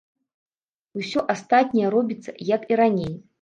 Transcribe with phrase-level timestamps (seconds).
[0.99, 3.13] Усё астатняе робіцца, як і раней.